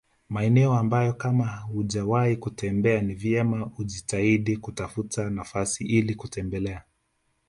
Maeneo 0.29 0.73
ambayo 0.73 1.13
kama 1.13 1.55
hujawahi 1.57 2.35
kutembelea 2.35 3.01
ni 3.01 3.13
vyema 3.15 3.65
ukajitahidi 3.65 4.57
kutafuta 4.57 5.29
nafasi 5.29 5.83
ili 5.83 6.15
kutembelea 6.15 6.83